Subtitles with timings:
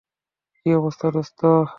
[0.57, 1.39] কী অবস্থা, দোস্ত?